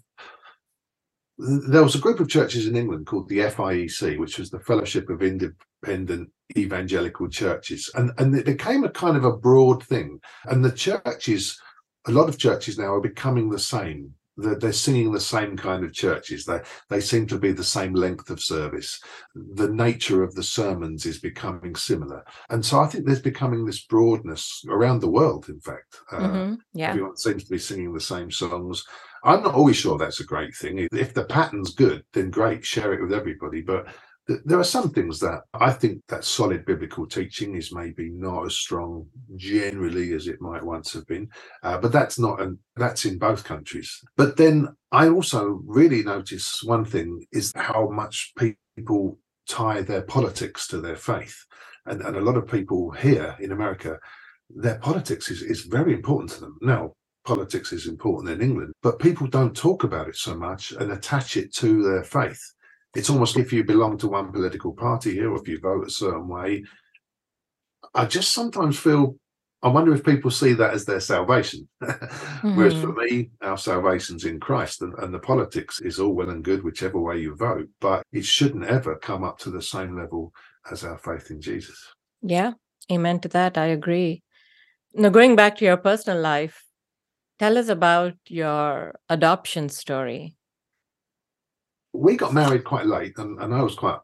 [1.40, 5.08] there was a group of churches in England called the FIEC, which was the Fellowship
[5.10, 10.20] of Independent Evangelical Churches, and and it became a kind of a broad thing.
[10.46, 11.60] And the churches,
[12.08, 15.84] a lot of churches now are becoming the same they're, they're singing the same kind
[15.84, 16.46] of churches.
[16.46, 19.00] They they seem to be the same length of service.
[19.36, 23.86] The nature of the sermons is becoming similar, and so I think there's becoming this
[23.86, 25.50] broadness around the world.
[25.50, 26.54] In fact, uh, mm-hmm.
[26.74, 28.84] yeah, everyone seems to be singing the same songs.
[29.24, 30.88] I'm not always sure that's a great thing.
[30.92, 33.62] If the pattern's good, then great, share it with everybody.
[33.62, 33.88] But
[34.28, 38.56] there are some things that I think that solid biblical teaching is maybe not as
[38.56, 41.30] strong generally as it might once have been,
[41.64, 44.02] uh, but that's not and that's in both countries.
[44.18, 50.68] But then I also really notice one thing is how much people tie their politics
[50.68, 51.46] to their faith,
[51.86, 53.98] and and a lot of people here in America,
[54.50, 56.58] their politics is is very important to them.
[56.62, 60.92] Now, politics is important in England, but people don't talk about it so much and
[60.92, 62.42] attach it to their faith
[62.98, 65.92] it's almost if you belong to one political party here or if you vote a
[65.92, 66.64] certain way.
[67.94, 69.16] I just sometimes feel
[69.64, 71.68] I wonder if people see that as their salvation.
[71.82, 72.56] mm-hmm.
[72.58, 73.16] Whereas for mm-hmm.
[73.16, 77.00] me, our salvation's in Christ and, and the politics is all well and good, whichever
[77.00, 80.32] way you vote, but it shouldn't ever come up to the same level
[80.72, 81.80] as our faith in Jesus.
[82.22, 82.54] Yeah,
[82.92, 83.58] amen to that.
[83.58, 84.22] I agree.
[84.94, 86.64] Now, going back to your personal life,
[87.40, 90.37] tell us about your adoption story
[91.98, 94.00] we got married quite late, and, and I was quite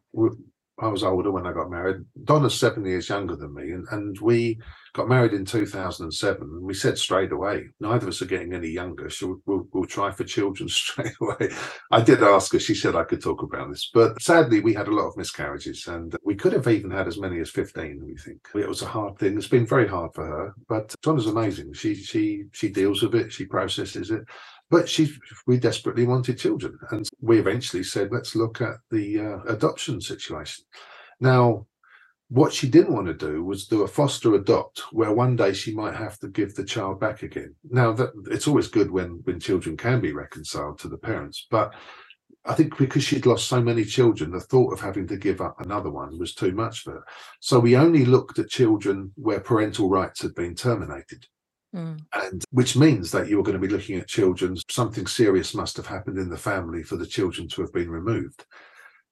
[0.79, 2.03] I was older when I got married.
[2.23, 4.60] Donna's seven years younger than me, and, and we
[4.93, 6.41] got married in 2007.
[6.41, 9.86] And we said straight away, neither of us are getting any younger, so we'll, we'll
[9.86, 11.49] try for children straight away.
[11.91, 14.88] I did ask her; she said I could talk about this, but sadly, we had
[14.88, 18.03] a lot of miscarriages, and we could have even had as many as 15.
[18.03, 19.38] We think it was a hard thing.
[19.38, 21.73] It's been very hard for her, but Donna's amazing.
[21.73, 23.32] She she she deals with it.
[23.32, 24.23] She processes it
[24.74, 25.14] but she
[25.46, 30.66] we desperately wanted children and we eventually said let's look at the uh, adoption situation
[31.20, 31.66] now
[32.30, 35.76] what she didn't want to do was do a foster adopt where one day she
[35.76, 39.40] might have to give the child back again now that it's always good when when
[39.40, 41.72] children can be reconciled to the parents but
[42.46, 45.62] I think because she'd lost so many children, the thought of having to give up
[45.62, 47.04] another one was too much for her.
[47.40, 51.26] So we only looked at children where parental rights had been terminated.
[51.74, 52.00] Mm.
[52.14, 55.76] And which means that you are going to be looking at children, something serious must
[55.78, 58.46] have happened in the family for the children to have been removed.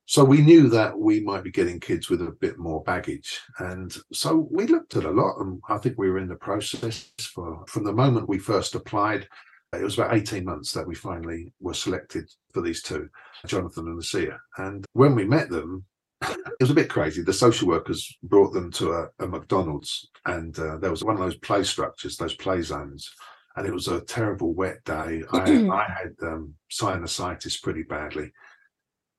[0.06, 3.40] So we knew that we might be getting kids with a bit more baggage.
[3.60, 5.40] And so we looked at a lot.
[5.40, 9.28] And I think we were in the process for from the moment we first applied.
[9.74, 13.08] It was about 18 months that we finally were selected for these two,
[13.48, 14.38] Jonathan and Lucia.
[14.58, 15.86] And when we met them,
[16.22, 17.22] it was a bit crazy.
[17.22, 21.22] The social workers brought them to a, a McDonald's, and uh, there was one of
[21.22, 23.12] those play structures, those play zones,
[23.56, 25.24] and it was a terrible wet day.
[25.32, 25.38] I,
[25.72, 28.32] I had um, sinusitis pretty badly.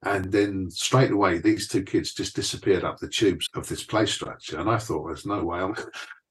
[0.04, 4.06] And then straight away, these two kids just disappeared up the tubes of this play
[4.06, 4.58] structure.
[4.58, 5.76] And I thought, there's no way I'm,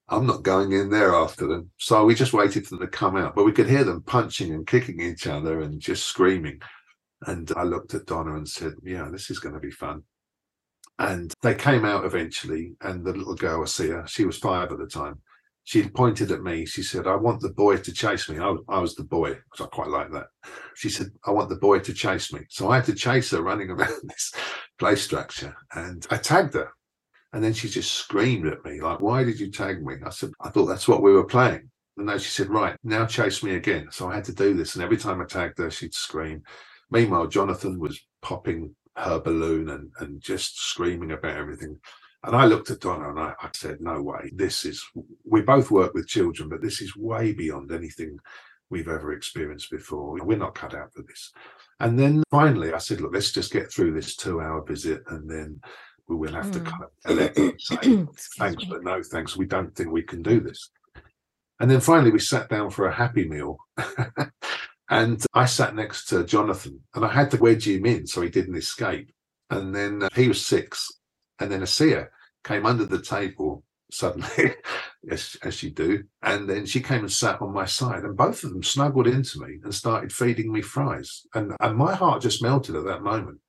[0.09, 1.71] I'm not going in there after them.
[1.77, 3.33] So we just waited for them to come out.
[3.33, 6.61] But we could hear them punching and kicking each other and just screaming.
[7.27, 10.03] And I looked at Donna and said, Yeah, this is going to be fun.
[11.01, 14.71] And they came out eventually, and the little girl, I see her, she was five
[14.71, 15.19] at the time.
[15.63, 16.67] She pointed at me.
[16.67, 18.37] She said, I want the boy to chase me.
[18.37, 20.27] I I was the boy, because I quite like that.
[20.75, 22.41] She said, I want the boy to chase me.
[22.49, 24.31] So I had to chase her running around this
[24.77, 25.55] play structure.
[25.73, 26.69] And I tagged her.
[27.33, 29.95] And then she just screamed at me, like, Why did you tag me?
[30.05, 31.67] I said, I thought that's what we were playing.
[31.97, 33.87] And then she said, Right, now chase me again.
[33.89, 34.75] So I had to do this.
[34.75, 36.43] And every time I tagged her, she'd scream.
[36.91, 41.79] Meanwhile, Jonathan was popping her balloon and, and just screaming about everything.
[42.23, 44.83] And I looked at Donna and I, I, said, No way, this is,
[45.25, 48.17] we both work with children, but this is way beyond anything
[48.69, 50.23] we've ever experienced before.
[50.23, 51.31] We're not cut out for this.
[51.79, 55.29] And then finally, I said, Look, let's just get through this two hour visit and
[55.29, 55.59] then
[56.07, 56.53] we will have mm.
[56.53, 58.05] to kind of say,
[58.37, 59.35] Thanks, but no thanks.
[59.35, 60.69] We don't think we can do this.
[61.59, 63.57] And then finally, we sat down for a happy meal.
[64.91, 68.29] And I sat next to Jonathan and I had to wedge him in so he
[68.29, 69.09] didn't escape.
[69.49, 70.91] And then uh, he was six.
[71.39, 72.09] And then Asia
[72.43, 74.53] came under the table suddenly,
[75.09, 76.03] as, as she do.
[76.21, 78.03] And then she came and sat on my side.
[78.03, 81.25] And both of them snuggled into me and started feeding me fries.
[81.33, 83.39] And, and my heart just melted at that moment.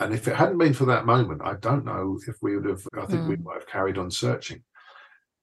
[0.00, 2.82] And if it hadn't been for that moment, I don't know if we would have,
[2.96, 3.28] I think mm.
[3.28, 4.62] we might have carried on searching.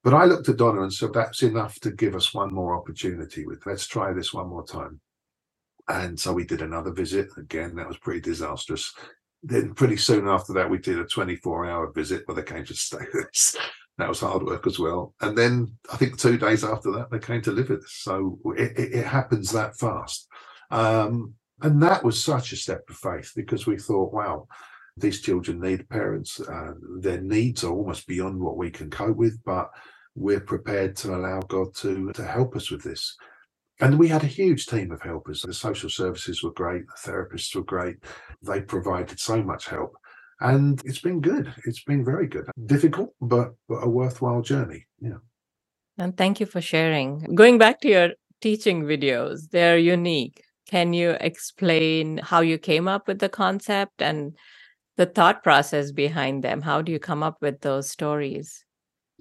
[0.03, 3.45] But I looked at Donna and said, that's enough to give us one more opportunity
[3.45, 3.65] with.
[3.67, 4.99] Let's try this one more time.
[5.87, 7.29] And so we did another visit.
[7.37, 8.93] Again, that was pretty disastrous.
[9.41, 12.73] Then pretty soon after that, we did a 24 hour visit where they came to
[12.73, 13.55] stay with us.
[13.97, 15.13] That was hard work as well.
[15.21, 17.99] And then I think two days after that, they came to live with us.
[17.99, 20.27] So it, it, it happens that fast.
[20.71, 24.47] Um, and that was such a step of faith because we thought, wow,
[24.97, 26.39] these children need parents.
[26.39, 29.69] Uh, their needs are almost beyond what we can cope with, but
[30.15, 33.15] we're prepared to allow God to to help us with this.
[33.83, 35.41] And we had a huge team of helpers.
[35.41, 37.97] The social services were great, the therapists were great.
[38.41, 39.97] They provided so much help.
[40.39, 41.53] And it's been good.
[41.65, 42.45] It's been very good.
[42.65, 44.87] Difficult, but, but a worthwhile journey.
[45.01, 45.19] Yeah.
[45.97, 47.35] And thank you for sharing.
[47.35, 48.09] Going back to your
[48.41, 50.41] teaching videos, they're unique.
[50.69, 54.35] Can you explain how you came up with the concept and
[54.95, 56.61] the thought process behind them?
[56.61, 58.62] How do you come up with those stories?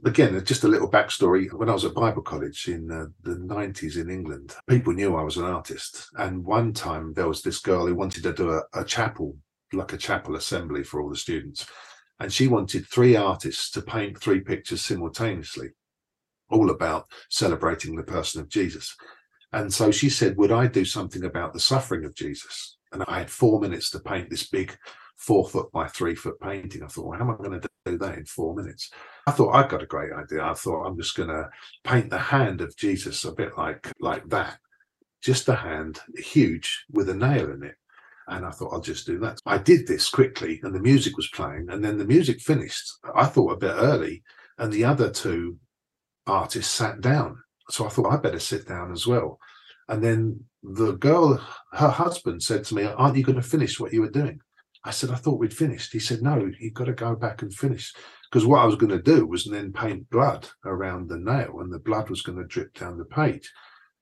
[0.04, 1.52] Again, just a little backstory.
[1.52, 5.22] When I was at Bible college in uh, the 90s in England, people knew I
[5.22, 6.08] was an artist.
[6.16, 9.36] And one time there was this girl who wanted to do a, a chapel,
[9.72, 11.66] like a chapel assembly for all the students.
[12.20, 15.70] And she wanted three artists to paint three pictures simultaneously,
[16.50, 18.94] all about celebrating the person of Jesus.
[19.52, 22.78] And so she said, Would I do something about the suffering of Jesus?
[22.92, 24.76] And I had four minutes to paint this big
[25.16, 26.82] four foot by three foot painting.
[26.82, 28.90] I thought, well, how am I going to do that in four minutes?
[29.26, 30.44] I thought I've got a great idea.
[30.44, 31.48] I thought I'm just going to
[31.84, 34.58] paint the hand of Jesus a bit like like that,
[35.22, 37.76] just the hand, huge with a nail in it.
[38.28, 39.38] And I thought I'll just do that.
[39.46, 42.90] I did this quickly, and the music was playing, and then the music finished.
[43.14, 44.22] I thought a bit early,
[44.58, 45.58] and the other two
[46.26, 47.42] artists sat down.
[47.68, 49.38] So I thought I better sit down as well.
[49.88, 51.40] And then the girl,
[51.72, 54.40] her husband said to me, Aren't you going to finish what you were doing?
[54.84, 55.92] I said, I thought we'd finished.
[55.92, 57.92] He said, No, you've got to go back and finish.
[58.30, 61.72] Because what I was going to do was then paint blood around the nail and
[61.72, 63.50] the blood was going to drip down the page.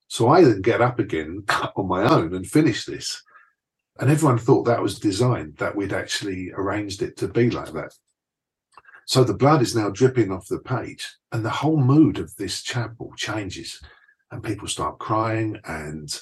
[0.07, 1.43] So I then get up again
[1.75, 3.21] on my own and finish this.
[3.99, 7.93] And everyone thought that was designed, that we'd actually arranged it to be like that.
[9.05, 12.61] So the blood is now dripping off the page, and the whole mood of this
[12.61, 13.81] chapel changes,
[14.31, 16.17] and people start crying, and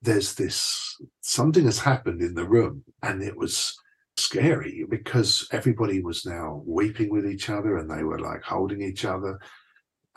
[0.00, 3.76] there's this something has happened in the room, and it was
[4.18, 9.04] scary because everybody was now weeping with each other and they were like holding each
[9.04, 9.38] other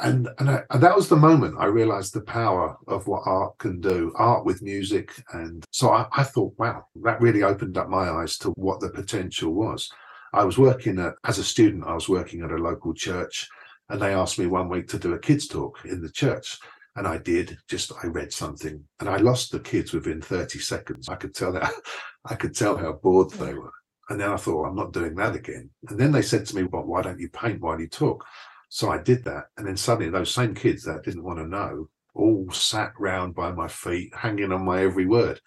[0.01, 3.57] and and, I, and, that was the moment I realized the power of what art
[3.59, 5.13] can do, art with music.
[5.33, 8.89] And so I, I, thought, wow, that really opened up my eyes to what the
[8.89, 9.89] potential was.
[10.33, 13.47] I was working at, as a student, I was working at a local church,
[13.89, 16.57] and they asked me one week to do a kids talk in the church.
[16.95, 21.07] And I did, just I read something and I lost the kids within 30 seconds.
[21.07, 21.71] I could tell that
[22.25, 23.71] I could tell how bored they were.
[24.11, 25.69] And then I thought, I'm not doing that again.
[25.87, 28.25] And then they said to me, Well, why don't you paint while you talk?
[28.67, 29.45] So I did that.
[29.55, 33.53] And then suddenly those same kids that didn't want to know all sat round by
[33.53, 35.39] my feet, hanging on my every word.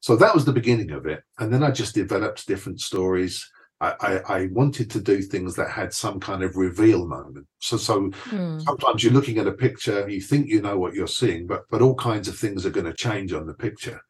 [0.00, 1.22] So that was the beginning of it.
[1.38, 3.46] And then I just developed different stories.
[3.82, 7.46] I, I, I wanted to do things that had some kind of reveal moment.
[7.58, 8.62] So so mm.
[8.62, 11.82] sometimes you're looking at a picture, you think you know what you're seeing, but but
[11.82, 14.00] all kinds of things are going to change on the picture.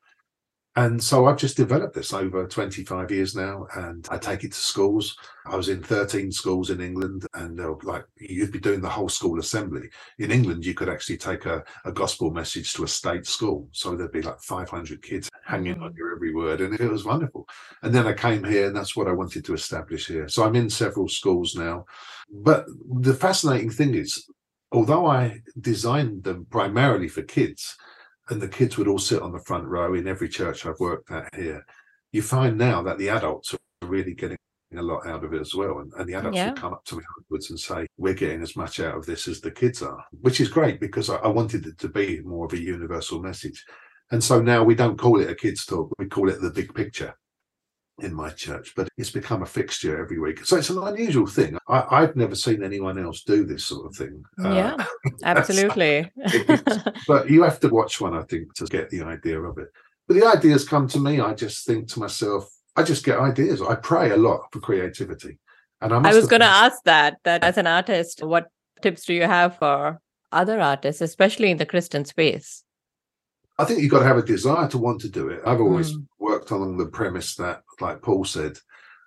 [0.77, 4.59] And so I've just developed this over 25 years now, and I take it to
[4.59, 5.17] schools.
[5.47, 9.41] I was in 13 schools in England, and like you'd be doing the whole school
[9.41, 9.89] assembly.
[10.19, 13.69] In England, you could actually take a, a gospel message to a state school.
[13.73, 15.97] So there'd be like 500 kids hanging on mm.
[15.97, 17.49] your every word, and it was wonderful.
[17.83, 20.29] And then I came here, and that's what I wanted to establish here.
[20.29, 21.87] So I'm in several schools now.
[22.31, 22.67] But
[23.01, 24.29] the fascinating thing is,
[24.73, 27.79] although I designed them primarily for kids,
[28.29, 31.11] and the kids would all sit on the front row in every church I've worked
[31.11, 31.65] at here.
[32.13, 34.39] You find now that the adults are really getting
[34.77, 35.79] a lot out of it as well.
[35.79, 36.49] And, and the adults yeah.
[36.49, 39.29] will come up to me afterwards and say, We're getting as much out of this
[39.29, 42.47] as the kids are, which is great because I, I wanted it to be more
[42.47, 43.65] of a universal message.
[44.11, 46.75] And so now we don't call it a kids talk, we call it the big
[46.75, 47.15] picture
[48.01, 50.45] in my church, but it's become a fixture every week.
[50.45, 51.57] So it's an unusual thing.
[51.69, 54.23] I, have never seen anyone else do this sort of thing.
[54.39, 56.11] Yeah, uh, absolutely.
[57.09, 59.69] but you have to watch one, I think, to get the idea of it.
[60.07, 61.21] But the ideas come to me.
[61.21, 63.63] I just think to myself, I just get ideas.
[63.63, 65.39] I pray a lot for creativity.
[65.81, 68.47] And I, I was going to ask that, that as an artist, what
[68.83, 70.01] tips do you have for
[70.33, 72.63] other artists, especially in the Christian space?
[73.59, 75.41] I think you've got to have a desire to want to do it.
[75.47, 76.07] I've always mm.
[76.19, 78.59] worked along the premise that, like Paul said,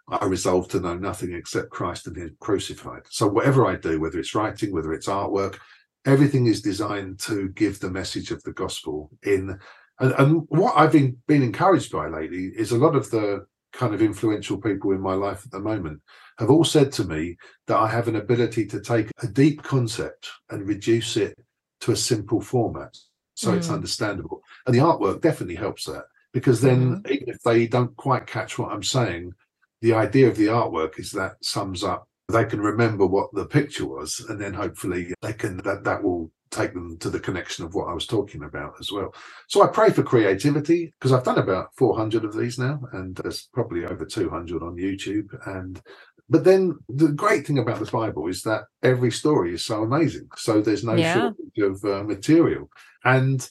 [0.10, 3.03] I resolve to know nothing except Christ and Him crucified.
[3.10, 5.58] So whatever I do, whether it's writing, whether it's artwork,
[6.05, 9.60] everything is designed to give the message of the gospel in.
[9.99, 13.93] And, and what I've been been encouraged by lately is a lot of the kind
[13.93, 16.01] of influential people in my life at the moment
[16.39, 20.27] have all said to me that I have an ability to take a deep concept
[20.49, 21.38] and reduce it
[21.82, 22.97] to a simple format
[23.36, 23.58] so mm.
[23.58, 24.41] it's understandable.
[24.65, 26.03] And the artwork definitely helps that
[26.34, 27.12] because then mm.
[27.12, 29.34] even if they don't quite catch what I'm saying,
[29.82, 32.08] the idea of the artwork is that sums up.
[32.28, 36.32] They can remember what the picture was, and then hopefully they can that that will
[36.52, 39.13] take them to the connection of what I was talking about as well.
[39.48, 43.50] So I pray for creativity because I've done about 400 of these now, and there's
[43.54, 45.28] probably over 200 on YouTube.
[45.48, 45.82] And
[46.30, 50.28] but then the great thing about the Bible is that every story is so amazing.
[50.36, 51.13] So there's no yeah.
[51.13, 52.70] shortage of uh, material.
[53.04, 53.48] And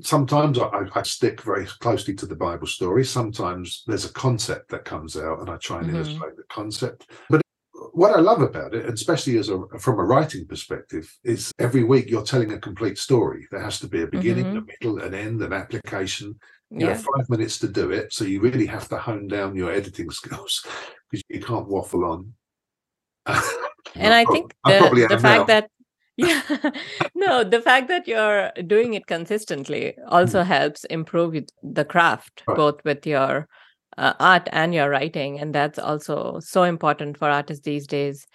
[0.00, 3.04] sometimes I, I, stick very closely to the Bible story.
[3.04, 5.96] Sometimes there's a concept that comes out, and I try and mm-hmm.
[5.96, 7.10] illustrate the concept.
[7.28, 7.42] But
[7.92, 12.10] what I love about it, especially as a from a writing perspective, is every week
[12.10, 13.46] you're telling a complete story.
[13.50, 14.58] There has to be a beginning, mm-hmm.
[14.58, 16.38] a middle, an end, an application.
[16.70, 16.94] You yeah.
[16.94, 20.10] have five minutes to do it, so you really have to hone down your editing
[20.20, 20.64] skills
[21.10, 22.32] because you can't waffle on.
[23.94, 25.44] and I think the, the fact now.
[25.44, 25.70] that
[26.16, 26.42] yeah
[27.14, 30.46] no the fact that you're doing it consistently also mm.
[30.46, 32.56] helps improve the craft right.
[32.56, 33.48] both with your
[33.98, 38.26] uh, art and your writing and that's also so important for artists these days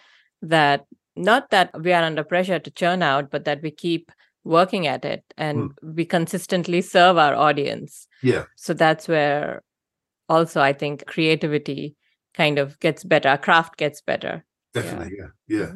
[0.41, 0.85] that
[1.15, 4.11] not that we are under pressure to churn out but that we keep
[4.43, 5.95] working at it and mm.
[5.95, 9.61] we consistently serve our audience yeah so that's where
[10.29, 11.95] also i think creativity
[12.33, 15.71] kind of gets better our craft gets better definitely yeah yeah, yeah.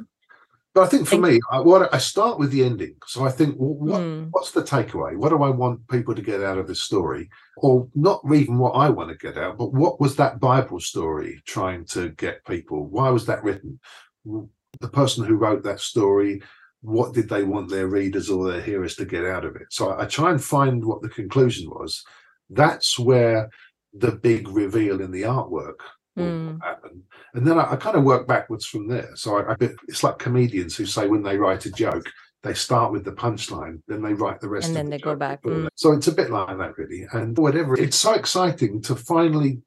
[0.73, 2.95] But I think for me, I, what I start with the ending.
[3.05, 4.27] So I think, well, what, mm.
[4.31, 5.17] what's the takeaway?
[5.17, 7.29] What do I want people to get out of this story?
[7.57, 11.41] Or not even what I want to get out, but what was that Bible story
[11.45, 12.87] trying to get people?
[12.87, 13.79] Why was that written?
[14.25, 16.41] The person who wrote that story,
[16.81, 19.67] what did they want their readers or their hearers to get out of it?
[19.71, 22.01] So I, I try and find what the conclusion was.
[22.49, 23.49] That's where
[23.93, 25.79] the big reveal in the artwork
[26.17, 26.61] Mm.
[26.61, 27.03] happen.
[27.33, 29.15] And then I, I, kind of work backwards from there.
[29.15, 29.55] So I, I,
[29.87, 32.05] it's like comedians who say when they write a joke,
[32.43, 35.15] they start with the punchline, then they write the rest, and then the they go
[35.15, 35.41] back.
[35.43, 35.69] Mm.
[35.75, 37.05] So it's a bit like that, really.
[37.13, 39.61] And whatever, it's so exciting to finally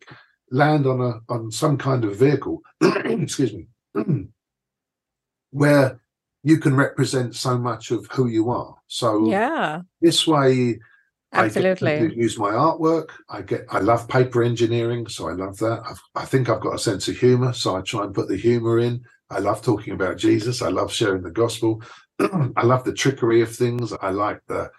[0.51, 2.61] land on a on some kind of vehicle.
[2.81, 3.67] excuse me,
[5.51, 6.01] where
[6.43, 8.75] you can represent so much of who you are.
[8.89, 10.79] So yeah, this way
[11.35, 11.93] absolutely.
[11.93, 13.11] I use my artwork.
[13.29, 15.83] I get i love paper engineering so i love that.
[15.89, 18.37] I've, i think i've got a sense of humor so i try and put the
[18.37, 19.03] humor in.
[19.31, 20.63] I love talking about jesus.
[20.63, 21.83] I love sharing the gospel.
[22.21, 23.93] I love the trickery of things.
[24.01, 24.71] I like the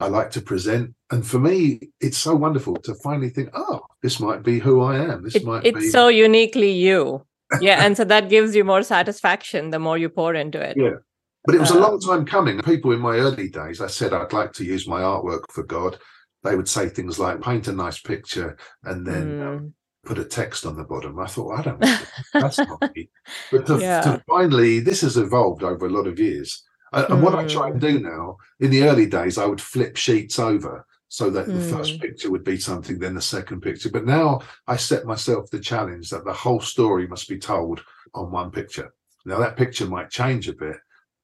[0.00, 0.94] i like to present.
[1.10, 4.96] And for me it's so wonderful to finally think oh this might be who i
[4.96, 5.22] am.
[5.24, 5.90] This it, might it's be...
[5.90, 7.24] so uniquely you.
[7.60, 10.76] Yeah and so that gives you more satisfaction the more you pour into it.
[10.76, 10.98] Yeah
[11.44, 12.60] but it was a long time coming.
[12.60, 15.98] People in my early days, I said I'd like to use my artwork for God.
[16.44, 19.46] They would say things like, paint a nice picture and then mm.
[19.46, 19.74] um,
[20.04, 21.18] put a text on the bottom.
[21.18, 21.98] I thought, I don't know,
[22.32, 23.10] that's not me.
[23.50, 24.00] But to, yeah.
[24.02, 26.64] to, finally, this has evolved over a lot of years.
[26.92, 27.22] Uh, and mm.
[27.22, 30.86] what I try and do now, in the early days, I would flip sheets over
[31.08, 31.54] so that mm.
[31.54, 32.00] the first mm.
[32.00, 33.90] picture would be something, then the second picture.
[33.90, 37.82] But now I set myself the challenge that the whole story must be told
[38.14, 38.92] on one picture.
[39.24, 40.76] Now, that picture might change a bit,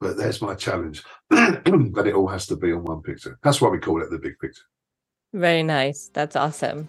[0.05, 3.39] but there's my challenge that it all has to be on one picture.
[3.43, 4.65] That's why we call it the big picture.
[5.33, 6.11] Very nice.
[6.13, 6.89] That's awesome.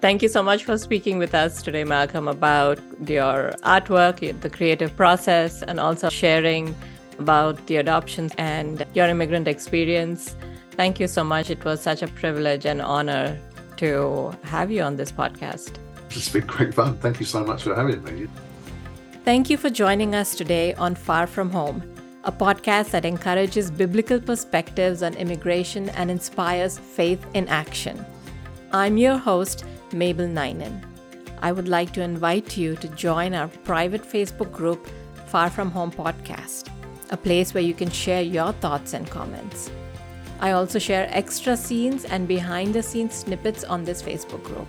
[0.00, 2.78] Thank you so much for speaking with us today, Malcolm, about
[3.08, 6.76] your artwork, the creative process, and also sharing
[7.18, 10.36] about the adoption and your immigrant experience.
[10.76, 11.50] Thank you so much.
[11.50, 13.36] It was such a privilege and honor
[13.78, 15.72] to have you on this podcast.
[16.10, 16.98] It's been great fun.
[16.98, 18.28] Thank you so much for having me.
[19.24, 21.93] Thank you for joining us today on Far From Home
[22.24, 28.02] a podcast that encourages biblical perspectives on immigration and inspires faith in action.
[28.72, 30.82] I'm your host, Mabel Ninan.
[31.42, 34.88] I would like to invite you to join our private Facebook group,
[35.26, 36.70] Far From Home Podcast,
[37.10, 39.70] a place where you can share your thoughts and comments.
[40.40, 44.68] I also share extra scenes and behind the scenes snippets on this Facebook group.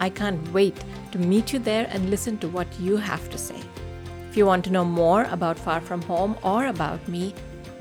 [0.00, 0.76] I can't wait
[1.12, 3.60] to meet you there and listen to what you have to say.
[4.34, 7.32] If you want to know more about Far From Home or about me,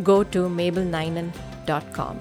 [0.04, 2.20] go to mabelninan.com.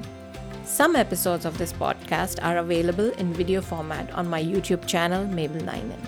[0.64, 5.60] Some episodes of this podcast are available in video format on my YouTube channel, Mabel
[5.60, 6.00] Ninan.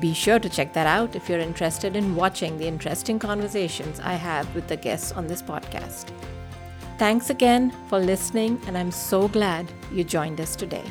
[0.00, 4.14] Be sure to check that out if you're interested in watching the interesting conversations I
[4.14, 6.06] have with the guests on this podcast.
[6.96, 10.90] Thanks again for listening, and I'm so glad you joined us today.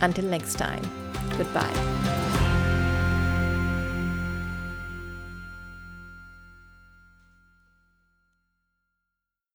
[0.00, 0.84] Until next time,
[1.36, 2.21] goodbye.